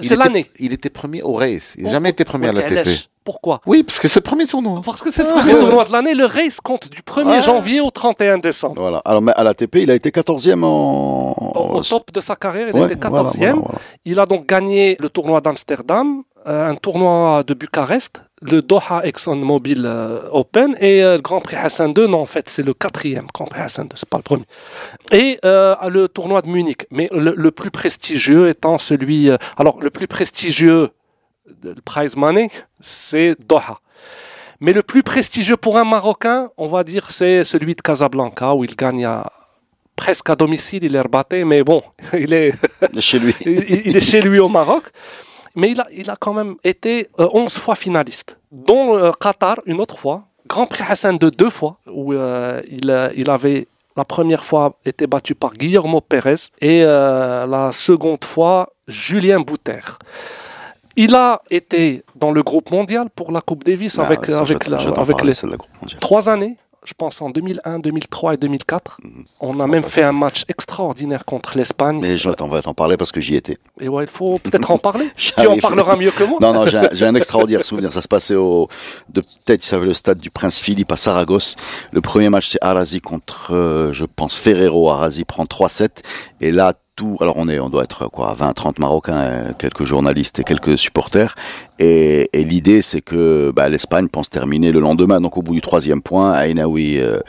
[0.03, 0.47] c'est l'année.
[0.59, 1.75] Il était premier au race.
[1.79, 2.89] Il n'a jamais été premier à Ok, l'ATP.
[3.25, 4.83] Pourquoi Oui, parce que c'est le premier tournoi.
[4.85, 6.15] Parce que c'est le premier tournoi de l'année.
[6.15, 7.43] Le race compte du 1er Ouais.
[7.43, 8.75] janvier au 31 décembre.
[8.79, 8.99] Voilà.
[9.03, 11.33] Alors, mais à l'ATP, il a été 14e en.
[11.39, 13.37] Au, au top de sa carrière, il Ouais, était voilà, 14e.
[13.39, 13.79] voilà, voilà.
[14.05, 20.29] Il a donc gagné le tournoi d'Amsterdam un tournoi de Bucarest, le Doha ExxonMobil euh,
[20.31, 22.07] Open et euh, le Grand Prix Hassan II.
[22.09, 24.45] Non, en fait, c'est le quatrième Grand Prix Hassan II, c'est pas le premier.
[25.13, 26.87] Et euh, le tournoi de Munich.
[26.91, 29.31] Mais le, le plus prestigieux étant celui.
[29.31, 30.91] euh, alors, le plus prestigieux,
[31.63, 33.81] le prize money, c'est Doha.
[34.61, 38.65] Mais le plus prestigieux pour un Marocain, on va dire, c'est celui de Casablanca, où
[38.65, 39.31] il gagne à-
[39.97, 42.53] presque à domicile, il est rebatté, mais bon, il est,
[43.01, 43.35] Chez lui.
[43.47, 44.85] il, il est chez lui au Maroc.
[45.57, 49.61] Mais il a, il a quand même été euh, 11 fois finaliste, dont euh, Qatar
[49.67, 53.67] une autre fois, Grand Prix Hassan de deux fois, où euh, il, euh, il avait
[53.97, 59.79] la première fois été battu par Guillermo Pérez et euh, la seconde fois Julien Bouter.
[60.97, 64.79] Il a été dans le groupe mondial pour la Coupe Davis Ah, avec, avec, la-
[65.03, 65.35] avec les
[66.01, 68.99] trois années, je pense en 2001, 2003 et 2004.
[69.03, 69.25] Mhm.
[69.41, 71.99] On a même fait un match extraordinaire contre l'Espagne.
[72.01, 73.57] Mais je on va t'en parler parce que j'y étais.
[73.81, 75.11] Et ouais, il faut peut-être en parler.
[75.17, 76.39] tu en parleras mieux que moi.
[76.43, 77.93] Non, non, j'ai un, extraordinaire souvenir.
[77.93, 78.69] Ça se passait au,
[79.09, 81.57] de peut-être, ça avait le stade du Prince Philippe à Saragosse.
[81.93, 84.91] Le premier match, c'est Arasi contre, euh, je pense, Ferrero.
[84.91, 85.89] Arasi prend 3-7.
[86.41, 89.85] Et là, tout, alors on est, on doit être quoi, 20, 30 Marocains, euh, quelques
[89.85, 91.35] journalistes et quelques supporters.
[91.79, 95.21] Et, et l'idée, c'est que bah, l'Espagne pense terminer le lendemain.
[95.21, 97.21] Donc au bout du troisième point, Ainaoui euh,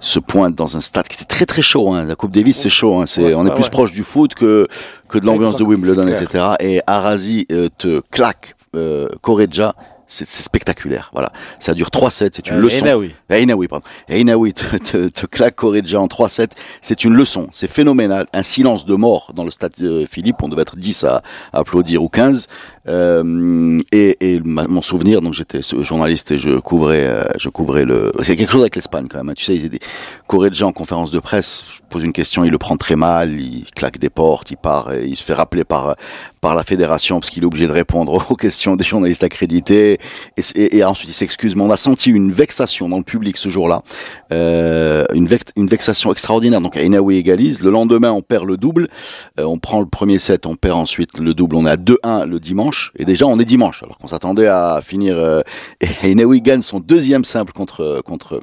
[0.00, 1.92] se pointe dans un stade qui était très très chaud.
[1.92, 2.04] Hein.
[2.04, 3.00] La Coupe Davis, c'est chaud.
[3.00, 3.04] Hein.
[3.18, 3.70] Ouais, on est plus ouais.
[3.70, 4.66] proche du foot que
[5.08, 6.44] que de l'ambiance de Wimbledon, etc.
[6.60, 9.74] Et Arasi euh, te claque euh, Correggia.
[10.10, 11.30] C'est spectaculaire, voilà.
[11.58, 12.84] Ça dure 3-7, c'est une Euh, leçon.
[12.84, 13.14] Enaoui.
[13.30, 13.84] Eh, Inaoui, pardon.
[14.08, 16.48] Eh, Inaoui te, te, te claque Correggia en 3-7.
[16.80, 17.46] C'est une leçon.
[17.52, 18.26] C'est phénoménal.
[18.32, 20.42] Un silence de mort dans le stade euh, Philippe.
[20.42, 22.46] On devait être 10 à, à applaudir ou 15.
[22.88, 27.84] Euh, et et ma- mon souvenir, donc j'étais journaliste et je couvrais, euh, je couvrais
[27.84, 28.12] le.
[28.22, 29.28] C'est quelque chose avec l'Espagne quand même.
[29.28, 29.34] hein.
[29.36, 29.84] Tu sais, ils étaient
[30.26, 31.64] Correggia en conférence de presse.
[31.74, 33.38] Je pose une question, il le prend très mal.
[33.38, 35.96] Il claque des portes, il part, et il se fait rappeler par
[36.40, 39.98] par la fédération parce qu'il est obligé de répondre aux questions des journalistes accrédités.
[40.36, 41.54] Et, et, et ensuite il s'excuse.
[41.56, 43.82] Mais on a senti une vexation dans le public ce jour-là,
[44.32, 46.60] euh, une, vex- une vexation extraordinaire.
[46.60, 47.62] Donc Inaoui égalise.
[47.62, 48.88] Le lendemain, on perd le double.
[49.38, 51.56] Euh, on prend le premier set, on perd ensuite le double.
[51.56, 52.92] On est à 2-1 le dimanche.
[52.96, 55.16] Et déjà, on est dimanche, alors qu'on s'attendait à finir.
[55.18, 55.42] Euh,
[56.02, 58.40] et Inaoui gagne son deuxième simple contre contre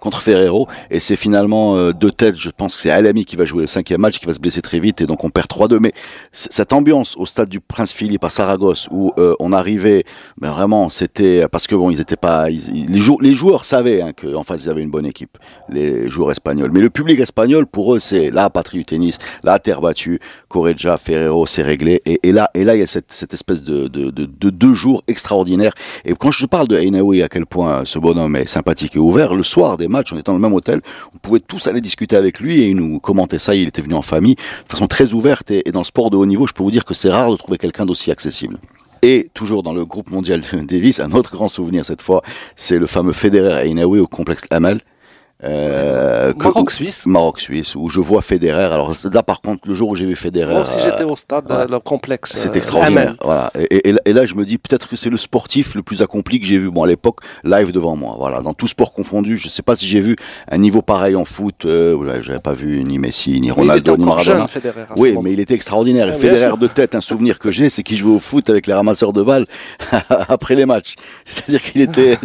[0.00, 0.68] contre Ferrero.
[0.90, 3.66] Et c'est finalement euh, deux têtes je pense que c'est Alami qui va jouer le
[3.66, 5.92] cinquième match qui va se blesser très vite et donc on perd 3-2 mais
[6.32, 10.04] cette ambiance au stade du Prince Philippe à Saragosse où euh, on arrivait
[10.40, 14.00] mais vraiment c'était parce que bon ils étaient pas ils- les, jou- les joueurs savaient
[14.02, 15.36] hein, qu'en face ils avaient une bonne équipe
[15.68, 16.70] les joueurs espagnols.
[16.72, 20.20] Mais le public espagnol pour eux c'est la patrie du tennis la terre battue
[20.50, 22.02] Correggia Ferrero c'est réglé.
[22.04, 24.74] Et, et là et là il y a cette, espèce de, de, de, de deux
[24.74, 25.72] jours extraordinaires.
[26.04, 29.34] Et quand je parle de Ainaoui à quel point ce bonhomme est sympathique et ouvert
[29.34, 30.82] le soir des matchs on était dans le même hôtel
[31.14, 33.54] on pouvait tous aller discuter avec lui et il nous commentait ça.
[33.54, 36.16] Il était venu en famille de façon très ouverte et, et dans le sport de
[36.16, 36.46] haut niveau.
[36.48, 38.58] Je peux vous dire que c'est rare de trouver quelqu'un d'aussi accessible.
[39.02, 42.22] Et toujours dans le groupe mondial de Davis, un autre grand souvenir cette fois,
[42.56, 44.80] c'est le fameux Federer Ainaoui au complexe Amal.
[45.42, 47.06] Euh, Maroc-Suisse.
[47.06, 48.64] Maroc-Suisse, où je vois Federer.
[48.72, 51.16] Alors là, par contre, le jour où j'ai vu Federer, Moi aussi, euh, j'étais au
[51.16, 51.56] stade, ouais.
[51.56, 52.32] euh, le complexe.
[52.36, 53.16] c'est extraordinaire.
[53.24, 53.50] Voilà.
[53.58, 56.40] Et, et- et là- je me dis peut-être que c'est le sportif le plus accompli
[56.40, 56.70] que j'ai vu.
[56.70, 58.16] Bon, à l'époque, live devant moi.
[58.18, 60.16] Voilà, dans tout sport confondu, je sais pas si j'ai vu
[60.50, 61.64] un niveau pareil en foot.
[61.64, 64.46] Euh, j'avais pas vu ni Messi, ni Ronaldo, ni Maradona.
[64.46, 64.84] Federer.
[64.96, 65.22] Oui, moment.
[65.22, 66.08] mais il était extraordinaire.
[66.14, 68.74] Et Federer de tête, un souvenir que j'ai, c'est qu'il jouait au foot avec les
[68.74, 69.46] ramasseurs de balles
[70.10, 70.96] après les matchs.
[71.24, 72.18] C'est-à-dire qu'il était,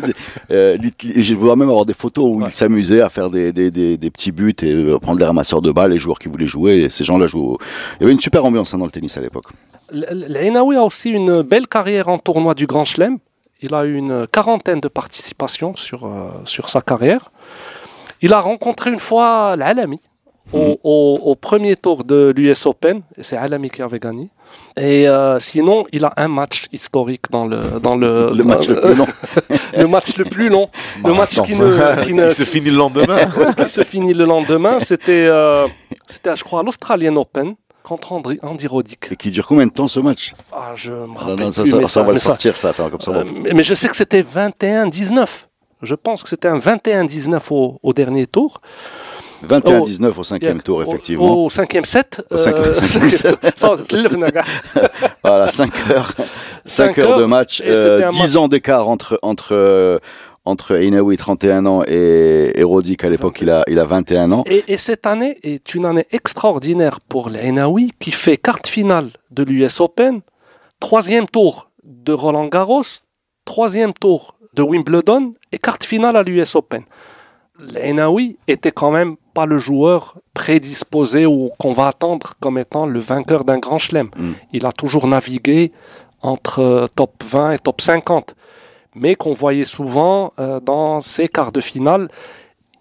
[0.51, 2.47] euh, je vois même avoir des photos où Ouais.
[2.49, 5.62] il s'amusait à faire des, des, des, des petits buts et euh, prendre les ramasseurs
[5.62, 6.89] de balles, les joueurs qui voulaient jouer.
[6.89, 7.41] Ces gens-là jouaient.
[7.44, 7.58] au-
[8.00, 9.46] Il y avait une super ambiance hein, dans le tennis à l'époque.
[9.91, 13.20] L'Ainaoui a aussi une belle carrière en tournoi du Grand Chelem.
[13.62, 17.32] Il a eu une quarantaine de participations sur, euh, sur sa carrière.
[18.22, 20.00] Il a rencontré une fois l'Alami.
[20.53, 23.01] Au, au- au premier tour de l'US Open.
[23.17, 24.29] et C'est Alami qui avait gagné.
[24.77, 28.79] Et euh, sinon, il a un match historique dans le, dans le, Le match le
[28.81, 29.08] plus long.
[29.77, 30.69] le match le plus long.
[31.03, 33.17] le match qui, ne, qui, ne- se finit le lendemain.
[33.58, 34.79] qui se finit le lendemain.
[34.79, 35.67] C'était, euh,
[36.08, 39.12] c'était je crois, l'Australian Open contre Andy Roddick.
[39.12, 40.34] Et qui dure combien de temps ce match?
[40.51, 42.25] Ah, je me Non, rappelle non, ça, plus, ça, mais ça, on va le ça-
[42.25, 42.73] sortir, ça.
[42.73, 45.27] Comme ça, euh, mais, mais je sais que c'était 21-19.
[45.81, 48.62] Je pense que c'était un 21-19 au, au dernier tour.
[49.45, 51.43] 21-19 au cinquième tour, effectivement.
[51.45, 52.21] Au, cinquième set.
[52.31, 53.38] Au cinquième- cinquième set.
[54.12, 54.41] Vnaga.
[55.23, 56.12] Voilà, 5 heures,
[56.65, 58.36] 5 Cinq heures de match, et c'était euh, un 10 match.
[58.36, 59.97] ans d'écart entre entre euh,
[60.45, 64.43] entre Inaoui 31 ans et, et Roddick à l'époque il a il a 21 ans.
[64.47, 69.41] et, et cette année est une année extraordinaire pour l'Ainaoui qui fait quart finale de
[69.43, 70.21] l'US Open,
[70.79, 72.84] troisième tour de Roland Garros,
[73.45, 76.84] troisième tour de Wimbledon et quart finale à l'US Open.
[77.60, 83.00] L'Ainaoui était quand même pas le joueur prédisposé ou qu'on va attendre comme étant le
[83.00, 84.10] vainqueur d'un grand chelem.
[84.18, 84.32] Mm.
[84.54, 85.72] Il a toujours navigué
[86.22, 88.36] entre euh, top 20 et top 50,
[88.96, 92.10] mais qu'on voyait souvent euh, dans ces quarts de finale.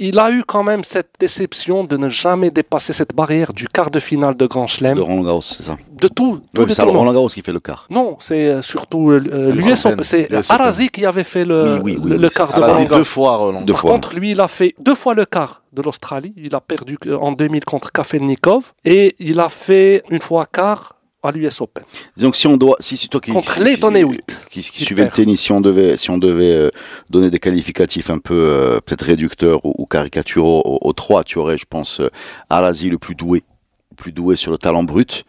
[0.07, 3.90] Il a eu quand même cette déception de ne jamais dépasser cette barrière du quart
[3.90, 4.95] de finale de Grand Chelem.
[4.95, 5.79] De Roland Garros, c'est ça.
[5.99, 6.43] De tout.
[6.59, 6.83] Oui, c'est.
[6.83, 7.87] Roland Garros qui fait le quart.
[7.88, 10.29] Non, c'est euh, surtout euh, l'US C'est.
[10.51, 12.53] Arazi qui avait fait le, Oui, oui, quart de.
[12.62, 12.97] Ah, Roland Garros.
[12.99, 13.64] deux fois Roland.
[13.64, 13.93] Par fois.
[13.93, 16.35] contre, lui, il a fait deux fois le quart de l'Australie.
[16.37, 18.75] Il a perdu euh, en 2000 contre Kafelnikov.
[18.85, 20.94] Et il a fait une fois quart
[21.29, 21.85] à l'US Open.
[22.17, 25.05] Donc si on doit, si c'est toi qui Contre qui- Leighton qui- qui, qui suivait
[25.05, 26.71] le tennis, si on devait, si on devait euh,
[27.11, 31.39] donner des qualificatifs un peu euh, peut-être réducteurs ou, ou caricaturaux aux, aux trois, tu
[31.39, 32.11] aurais, je pense, euh,
[32.51, 33.43] Arazi le plus doué,
[33.91, 35.25] le plus doué sur le talent brut.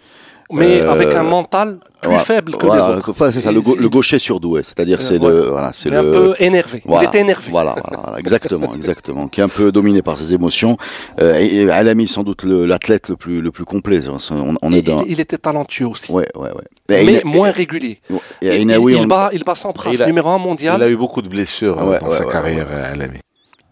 [0.52, 2.20] Mais Euh, avec un mental plus Voilà.
[2.24, 3.10] faible que Voilà, les autres.
[3.10, 5.28] enfin, c'est ça, le, go- Il- le gaucher surdoué, c'est-à-dire Euh, c'est ouais.
[5.30, 6.08] le, voilà, c'est il est le.
[6.10, 6.82] un peu énervé.
[6.86, 7.48] Voilà, il était énervé.
[7.50, 9.28] Voilà, voilà, voilà, exactement, exactement.
[9.28, 10.78] Qui est un peu dominé par ses émotions.
[11.20, 14.02] Euh, et, et Alami, sans doute le- l'athlète le plus, le plus complet.
[14.08, 15.04] On, on est dans.
[15.04, 16.12] il, il était talentueux aussi.
[16.12, 16.64] Ouais, ouais, ouais.
[16.90, 18.00] Mais Ina- moins régulier.
[18.42, 19.54] et Il, il on- bat, il bat
[19.92, 20.82] Il a- numéro un Il mondial.
[20.84, 23.18] a eu beaucoup de blessures euh, Ouais, dans ouais, sa ouais, carrière LME.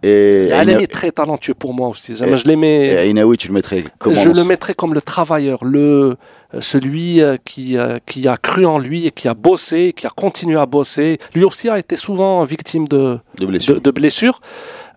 [0.04, 2.12] Et, Alain est très talentueux pour moi aussi.
[2.12, 3.08] Et- Je l'aimais.
[3.10, 6.18] et tu le mettrais comment Je le mettrais comme le travailleur, le
[6.54, 10.06] euh, celui euh, qui euh, qui a cru en lui et qui a bossé, qui
[10.06, 11.20] a continué à bosser.
[11.34, 13.76] Lui aussi a été souvent victime de de blessure.
[13.76, 14.42] de, de blessures.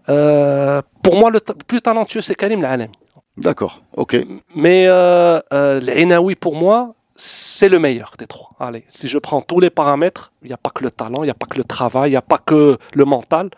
[0.09, 2.91] Euh, pour moi, le plus talentueux c'est Karim Alem.
[3.37, 4.17] D'accord, ok.
[4.55, 8.51] Mais euh, euh, pour moi, c'est le meilleur des trois.
[8.61, 11.27] Allez, si je prends tous les paramètres, il n'y a pas que le talent, il
[11.27, 13.51] n'y a pas que le travail, il n'y a pas que le mental.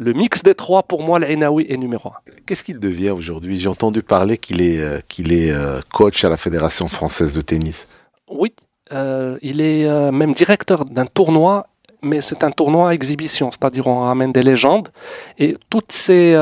[0.00, 2.32] Le mix des trois, pour moi, l'Enaoui est numéro un.
[2.46, 3.58] Qu'est-ce qu'il devient aujourd'hui?
[3.58, 7.40] J'ai entendu parler qu'il est, euh, qu'il est euh, coach à la Fédération française de
[7.40, 7.88] tennis.
[8.30, 8.54] Oui,
[8.92, 11.66] euh, il est même directeur d'un tournoi,
[12.00, 14.88] mais c'est un tournoi à exhibition, c'est-à-dire on ramène des légendes
[15.36, 16.32] et toutes ces,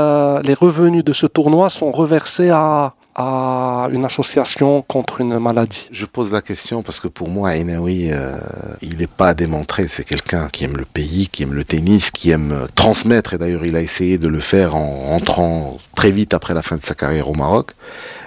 [0.45, 5.89] les revenus de ce tournoi sont reversés à, à une association contre une maladie.
[5.91, 8.37] Je pose la question parce que pour moi, Enaoui, euh,
[8.83, 9.89] il n'est pas à démontrer.
[9.89, 13.33] C'est quelqu'un qui aime le pays, qui aime le tennis, qui aime transmettre.
[13.33, 16.77] Et d'ailleurs, il a essayé de le faire en rentrant très vite après la fin
[16.77, 17.71] de sa carrière au Maroc.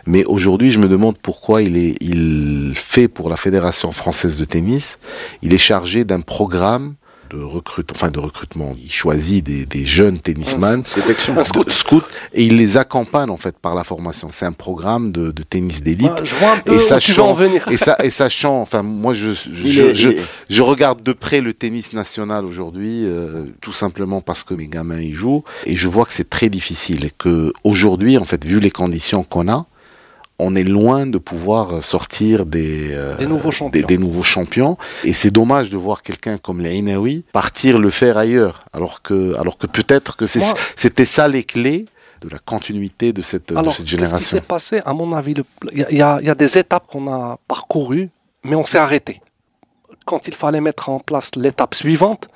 [0.08, 4.46] Mais aujourd'hui, je me demande pourquoi il est, il fait pour la Fédération française de
[4.46, 4.98] tennis.
[5.44, 6.96] Il est chargé d'un programme
[7.30, 8.76] de recrutement, enfin de recrutement.
[8.84, 10.84] Il choisit des, des jeunes tennisman.
[11.38, 11.70] Un scout.
[11.70, 14.30] scout, et il les accompagne en fait par la formation.
[14.32, 16.12] C'est un programme de, de tennis d'élite.
[16.18, 17.68] Ah, je vois un peu Et tu sachant- en venir.
[17.70, 20.10] Et ça, et sachant, enfin, moi, je, je, je,
[20.50, 25.00] je regarde de près le tennis national aujourd'hui, euh, tout simplement parce que mes gamins
[25.02, 28.60] y jouent, et je vois que c'est très difficile et que aujourd'hui, en fait, vu
[28.60, 29.66] les conditions qu'on a,
[30.40, 33.80] on est loin de pouvoir sortir des, euh, Des nouveaux champions.
[33.80, 34.78] des, des nouveaux champions.
[35.04, 39.58] Et c'est dommage de voir quelqu'un comme l'Ainaoui partir le faire ailleurs, alors que, alors
[39.58, 41.86] que peut-être que c'était ça les clés
[42.22, 44.38] de la continuité de cette, de Alors, cette qu'est-ce qui génération.
[44.38, 44.82] s'est passé?
[44.86, 45.34] À mon avis,
[45.74, 48.10] il y, y a des étapes qu'on a parcourues,
[48.44, 49.22] mais on s'est arrêté.
[50.06, 52.28] Quand il fallait mettre en place l'étape suivante,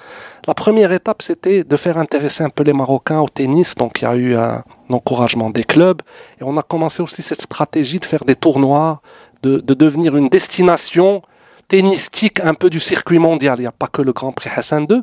[0.48, 3.74] la première étape, c'était de faire intéresser un peu les Marocains au tennis.
[3.76, 4.64] Donc, il y a eu un
[4.94, 6.02] encouragement des clubs.
[6.40, 9.02] Et on a commencé aussi cette stratégie de faire des tournois,
[9.42, 11.22] de, de devenir une destination
[11.68, 13.58] tennistique un peu du circuit mondial.
[13.58, 15.02] Il n'y a pas que le Grand Prix Hassan II.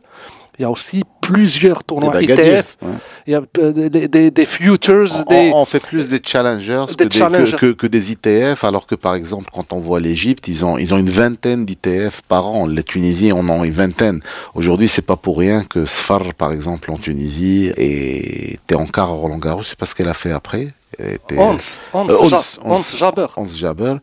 [0.60, 2.76] Il y a aussi plusieurs tournois Bagadier, ITF.
[2.82, 2.88] ouais.
[3.26, 6.84] Il y a euh, des, des- des- futures, On, des, on fait plus des challengers,
[6.88, 7.56] Des que, des, challengers.
[7.56, 10.76] que, que- que des ITF, alors que par exemple, quand on voit l'Égypte, ils ont,
[10.76, 12.66] ils ont une vingtaine d'ITF par an.
[12.66, 14.20] Les Tunisiens en ont une vingtaine.
[14.54, 19.14] Aujourd'hui, c'est pas pour rien que Sfar, par exemple, en Tunisie, était en quart à
[19.14, 19.62] Roland Garros.
[19.62, 20.68] Je sais pas ce qu'elle a fait après.
[21.38, 21.56] Hans,
[21.94, 22.12] Hans, Euh,
[22.62, 22.82] Hans, Hans.
[22.98, 23.26] Jaber.
[23.36, 23.94] Hans Jaber.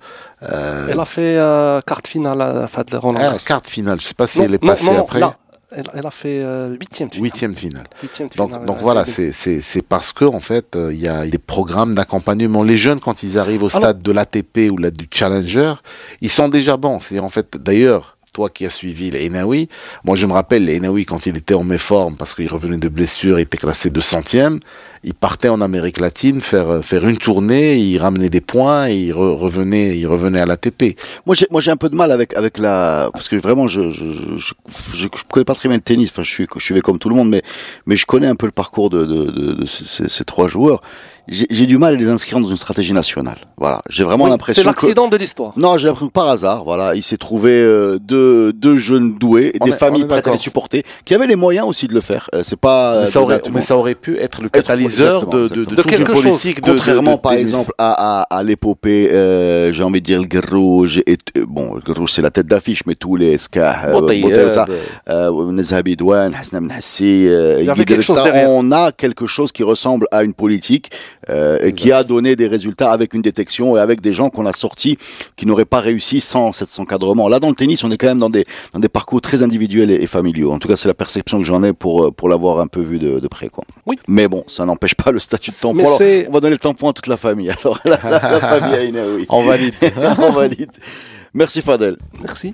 [0.41, 3.37] Euh, Elle a fait euh, quarte finale à Fad Roland ah, Garros.
[3.45, 3.99] carte finale.
[4.01, 5.19] Je sais pas si Non, elle est non, passée non, après.
[5.19, 5.37] là,
[5.71, 7.23] elle, elle a fait euh, huitième finale.
[7.23, 7.83] Huitième finale.
[8.37, 11.25] Donc, finale, donc voilà, c'est c'est c'est parce que en fait, euh, il y a
[11.25, 12.63] des programmes d'accompagnement.
[12.63, 15.73] Les jeunes, quand ils arrivent au Alors- stade de l'ATP ou là, du Challenger,
[16.21, 16.99] ils sont déjà bons.
[16.99, 19.67] C'est en fait, d'ailleurs, toi qui as suivi les Enaoui,
[20.05, 22.87] moi je me rappelle les Enaoui quand il était en méforme parce qu'il revenait de
[22.97, 24.59] blessure, il était classé de centième.
[25.03, 28.95] Il partait en Amérique latine faire euh, faire une tournée, il ramenait des points et
[29.07, 30.81] il re- revenait il revenait à l'ATP.
[31.25, 33.89] Moi, j'ai, moi, j'ai un peu de mal avec avec la parce que vraiment, je
[33.89, 34.05] je,
[34.37, 34.53] je, je,
[35.01, 36.09] je connais pas très bien le tennis.
[36.11, 37.41] Enfin, je suis je suis comme tout le monde, mais
[37.87, 40.81] mais je connais un peu le parcours de de, ces trois joueurs
[41.29, 43.37] j'ai du mal à les inscrire dans une stratégie nationale.
[43.57, 44.61] Voilà, j'ai vraiment oui, l'impression.
[44.61, 45.53] C'est l'accident de l'histoire.
[45.57, 49.53] Non, j'ai l'impression que par hasard, voilà, il s'est trouvé euh, deux, deux jeunes doués,
[49.63, 52.29] des familles prêtes à les qui avaient les moyens aussi de le faire.
[52.33, 53.01] Euh, c'est pas.
[53.01, 56.11] Mais ça, aurait, mais ça aurait pu être le catalyseur de, de, de, de quelque
[56.11, 56.59] politique.
[56.65, 56.75] Chose.
[56.75, 61.01] Contrairement, par exemple, à, à, à l'épopée, euh, j'ai envie de dire le Guerrouge.
[61.07, 61.15] Euh,
[61.47, 64.01] bon, le Guerrouge, c'est la tête d'affiche, mais tous les Skah, euh,
[65.09, 65.97] euh, Nezhabi
[66.39, 67.27] Hassan Mnassi,
[68.47, 70.91] on a quelque chose qui ressemble à une politique
[71.29, 74.53] euh, qui a donné des résultats avec une détection et avec des gens qu'on a
[74.53, 74.97] sortis
[75.35, 77.27] qui n'auraient pas réussi sans cet encadrement.
[77.27, 79.91] Là, dans le tennis, on est quand même dans des dans des parcours très individuels
[79.91, 80.51] et, familiaux.
[80.51, 82.81] En tout cas, c'est la perception que j'en ai pour euh, pour l'avoir un peu
[82.81, 83.63] vu de, de près, quoi.
[83.85, 83.97] Oui.
[84.07, 85.79] Mais bon, ça n'empêche pas le statut de tampon.
[85.79, 85.99] Alors,
[86.29, 87.49] on va donner le tampon à toute la famille.
[87.61, 89.25] Alors, la, la- la famille Aïna, oui.
[89.29, 89.73] On valide.
[90.19, 90.71] on valide.
[91.33, 91.97] Merci Fadel.
[92.21, 92.53] Merci.